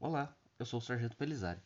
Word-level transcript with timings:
Olá, 0.00 0.32
eu 0.60 0.64
sou 0.64 0.78
o 0.78 0.80
Sargento 0.80 1.16
Pelizari. 1.16 1.60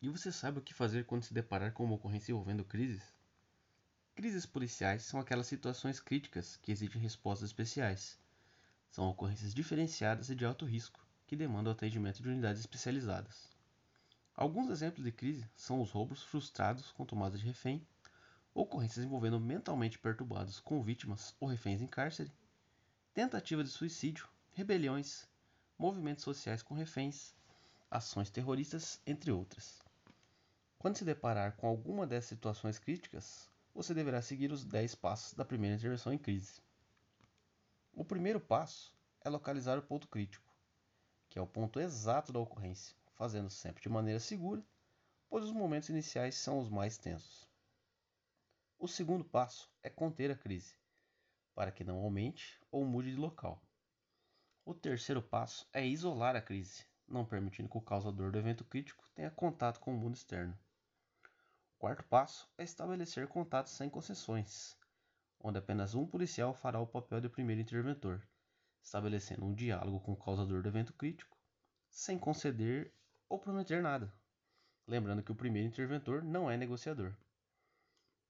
E 0.00 0.08
você 0.08 0.32
sabe 0.32 0.58
o 0.58 0.62
que 0.62 0.72
fazer 0.72 1.04
quando 1.04 1.24
se 1.24 1.34
deparar 1.34 1.74
com 1.74 1.84
uma 1.84 1.96
ocorrência 1.96 2.32
envolvendo 2.32 2.64
crises? 2.64 3.02
Crises 4.14 4.46
policiais 4.46 5.02
são 5.02 5.20
aquelas 5.20 5.46
situações 5.46 6.00
críticas 6.00 6.56
que 6.56 6.72
exigem 6.72 7.02
respostas 7.02 7.50
especiais. 7.50 8.18
São 8.90 9.10
ocorrências 9.10 9.52
diferenciadas 9.52 10.30
e 10.30 10.34
de 10.34 10.46
alto 10.46 10.64
risco, 10.64 11.06
que 11.26 11.36
demandam 11.36 11.70
o 11.70 11.76
atendimento 11.76 12.22
de 12.22 12.30
unidades 12.30 12.60
especializadas. 12.60 13.54
Alguns 14.34 14.70
exemplos 14.70 15.04
de 15.04 15.12
crise 15.12 15.46
são 15.54 15.82
os 15.82 15.90
roubos 15.90 16.22
frustrados 16.22 16.92
com 16.92 17.04
tomada 17.04 17.36
de 17.36 17.44
refém, 17.44 17.86
ocorrências 18.54 19.04
envolvendo 19.04 19.38
mentalmente 19.38 19.98
perturbados 19.98 20.60
com 20.60 20.82
vítimas 20.82 21.36
ou 21.38 21.46
reféns 21.46 21.82
em 21.82 21.86
cárcere, 21.86 22.32
tentativa 23.12 23.62
de 23.62 23.68
suicídio, 23.68 24.26
rebeliões, 24.54 25.28
movimentos 25.78 26.24
sociais 26.24 26.62
com 26.62 26.74
reféns, 26.74 27.34
ações 27.90 28.30
terroristas, 28.30 29.00
entre 29.06 29.30
outras. 29.30 29.82
Quando 30.78 30.96
se 30.96 31.04
deparar 31.04 31.56
com 31.56 31.66
alguma 31.66 32.06
dessas 32.06 32.28
situações 32.28 32.78
críticas, 32.78 33.50
você 33.74 33.92
deverá 33.92 34.22
seguir 34.22 34.52
os 34.52 34.64
10 34.64 34.94
passos 34.94 35.34
da 35.34 35.44
primeira 35.44 35.76
intervenção 35.76 36.12
em 36.12 36.18
crise. 36.18 36.60
O 37.92 38.04
primeiro 38.04 38.40
passo 38.40 38.94
é 39.20 39.28
localizar 39.28 39.78
o 39.78 39.82
ponto 39.82 40.06
crítico, 40.08 40.54
que 41.28 41.38
é 41.38 41.42
o 41.42 41.46
ponto 41.46 41.80
exato 41.80 42.32
da 42.32 42.38
ocorrência, 42.38 42.94
fazendo 43.14 43.50
sempre 43.50 43.82
de 43.82 43.88
maneira 43.88 44.20
segura, 44.20 44.62
pois 45.28 45.44
os 45.44 45.52
momentos 45.52 45.88
iniciais 45.88 46.34
são 46.36 46.58
os 46.58 46.68
mais 46.68 46.98
tensos. 46.98 47.48
O 48.78 48.86
segundo 48.86 49.24
passo 49.24 49.70
é 49.82 49.88
conter 49.88 50.30
a 50.30 50.36
crise, 50.36 50.76
para 51.54 51.72
que 51.72 51.82
não 51.82 51.98
aumente 51.98 52.60
ou 52.70 52.84
mude 52.84 53.10
de 53.10 53.16
local. 53.16 53.60
O 54.66 54.72
terceiro 54.72 55.20
passo 55.20 55.68
é 55.74 55.86
isolar 55.86 56.34
a 56.34 56.40
crise, 56.40 56.86
não 57.06 57.22
permitindo 57.22 57.68
que 57.68 57.76
o 57.76 57.82
causador 57.82 58.32
do 58.32 58.38
evento 58.38 58.64
crítico 58.64 59.04
tenha 59.14 59.30
contato 59.30 59.78
com 59.78 59.94
o 59.94 59.96
mundo 59.96 60.14
externo. 60.14 60.58
O 61.74 61.78
quarto 61.78 62.02
passo 62.04 62.48
é 62.56 62.64
estabelecer 62.64 63.28
contatos 63.28 63.74
sem 63.74 63.90
concessões, 63.90 64.74
onde 65.38 65.58
apenas 65.58 65.94
um 65.94 66.06
policial 66.06 66.54
fará 66.54 66.80
o 66.80 66.86
papel 66.86 67.20
de 67.20 67.28
primeiro 67.28 67.60
interventor, 67.60 68.26
estabelecendo 68.82 69.44
um 69.44 69.52
diálogo 69.52 70.00
com 70.00 70.12
o 70.12 70.16
causador 70.16 70.62
do 70.62 70.68
evento 70.70 70.94
crítico, 70.94 71.36
sem 71.90 72.18
conceder 72.18 72.90
ou 73.28 73.38
prometer 73.38 73.82
nada. 73.82 74.10
Lembrando 74.86 75.22
que 75.22 75.32
o 75.32 75.36
primeiro 75.36 75.68
interventor 75.68 76.24
não 76.24 76.50
é 76.50 76.56
negociador. 76.56 77.14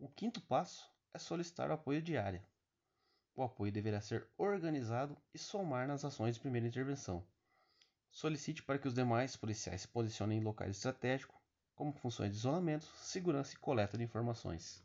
O 0.01 0.09
quinto 0.09 0.41
passo 0.41 0.91
é 1.13 1.19
solicitar 1.19 1.71
o 1.71 1.75
apoio 1.75 2.03
de 2.03 2.19
área, 2.19 2.45
o 3.37 3.43
apoio 3.43 3.73
deverá 3.73 4.01
ser 4.01 4.29
organizado 4.39 5.17
e 5.33 5.39
somar 5.39 5.89
nas 5.89 6.05
ações 6.05 6.35
de 6.35 6.41
primeira 6.41 6.67
intervenção. 6.67 7.27
Solicite 8.11 8.63
para 8.63 8.79
que 8.79 8.87
os 8.87 8.95
demais 8.95 9.37
policiais 9.37 9.81
se 9.81 9.89
posicionem 9.89 10.39
em 10.39 10.45
locais 10.45 10.77
estratégicos, 10.77 11.37
como 11.75 11.93
funções 11.93 12.31
de 12.31 12.37
isolamento, 12.37 12.87
segurança 12.97 13.55
e 13.55 13.59
coleta 13.59 13.99
de 13.99 14.05
informações. 14.05 14.85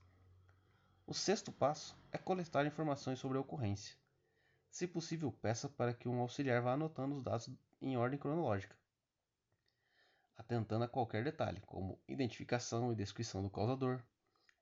O 1.06 1.14
sexto 1.14 1.52
passo 1.52 1.96
é 2.12 2.18
coletar 2.18 2.66
informações 2.66 3.20
sobre 3.20 3.38
a 3.38 3.42
ocorrência. 3.42 3.96
Se 4.72 4.88
possível, 4.88 5.32
peça 5.32 5.70
para 5.70 5.94
que 5.94 6.08
um 6.08 6.20
auxiliar 6.20 6.62
vá 6.62 6.74
anotando 6.74 7.16
os 7.16 7.24
dados 7.24 7.50
em 7.82 7.98
ordem 7.98 8.20
cronológica, 8.20 8.76
atentando 10.36 10.86
a 10.86 10.88
qualquer 10.88 11.24
detalhe, 11.24 11.62
como 11.62 12.00
identificação 12.08 12.92
e 12.92 12.96
descrição 12.96 13.42
do 13.42 13.50
causador, 13.50 14.04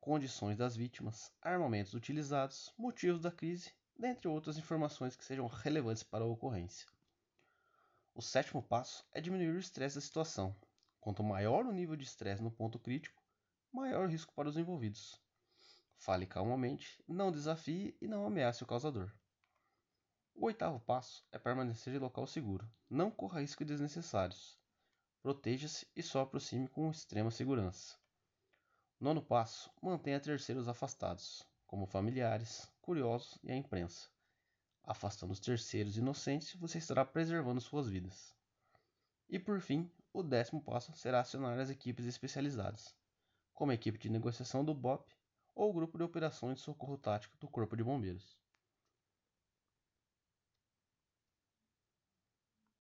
condições 0.08 0.56
das 0.56 0.74
vítimas, 0.74 1.34
armamentos 1.42 1.94
utilizados, 1.94 2.74
motivos 2.78 3.20
da 3.20 3.30
crise, 3.30 3.74
dentre 4.00 4.30
outras 4.30 4.58
informações 4.58 5.18
que 5.18 5.26
sejam 5.26 5.48
relevantes 5.48 6.02
para 6.02 6.24
a 6.24 6.28
ocorrência. 6.28 6.88
O 8.16 8.22
sétimo 8.22 8.64
passo 8.64 9.06
é 9.12 9.20
diminuir 9.20 9.54
o 9.54 9.60
estresse 9.60 9.96
da 9.96 10.02
situação. 10.02 10.56
Quanto 11.02 11.22
maior 11.22 11.66
o 11.66 11.74
nível 11.74 11.98
de 11.98 12.06
estresse 12.06 12.42
no 12.42 12.50
ponto 12.50 12.80
crítico, 12.80 13.22
maior 13.70 14.06
o 14.06 14.10
risco 14.10 14.34
para 14.34 14.48
os 14.48 14.56
envolvidos. 14.56 15.22
Fale 15.98 16.26
calmamente, 16.26 17.04
não 17.06 17.30
desafie 17.30 17.94
e 18.00 18.08
não 18.08 18.26
ameace 18.26 18.64
o 18.64 18.67
causador. 18.67 19.14
O 20.34 20.46
oitavo 20.46 20.80
passo 20.80 21.28
é 21.34 21.38
permanecer 21.38 21.94
em 21.94 22.00
local 22.00 22.26
seguro. 22.26 22.66
Não 22.90 23.12
corra 23.12 23.42
riscos 23.42 23.67
desnecessários. 23.67 24.58
Proteja-se 25.22 25.86
e 25.94 26.02
só 26.02 26.22
aproxime 26.22 26.70
com 26.70 26.90
extrema 26.90 27.30
segurança. 27.30 27.98
Nono 29.00 29.22
passo: 29.22 29.70
mantenha 29.80 30.20
terceiros 30.20 30.68
afastados, 30.68 31.46
como 31.68 31.86
familiares, 31.86 32.68
curiosos 32.82 33.38
e 33.44 33.52
a 33.52 33.56
imprensa. 33.56 34.10
Afastando 34.84 35.32
os 35.32 35.40
terceiros 35.40 35.98
inocentes, 35.98 36.56
você 36.56 36.80
estará 36.80 37.06
preservando 37.06 37.62
suas 37.62 37.88
vidas. 37.88 38.36
E 39.30 39.38
por 39.38 39.62
fim, 39.62 39.88
o 40.12 40.24
décimo 40.24 40.64
passo 40.64 40.92
será 40.94 41.20
acionar 41.20 41.60
as 41.60 41.70
equipes 41.70 42.08
especializadas, 42.08 42.96
como 43.54 43.72
a 43.72 43.76
equipe 43.76 44.00
de 44.00 44.10
negociação 44.10 44.66
do 44.66 44.74
BOP 44.74 45.08
ou 45.54 45.70
o 45.70 45.74
grupo 45.74 45.96
de 45.96 46.04
operações 46.04 46.56
de 46.58 46.64
socorro 46.64 46.98
tático 46.98 47.38
do 47.38 47.48
Corpo 47.48 47.78
de 47.78 47.84
Bombeiros. 47.84 48.36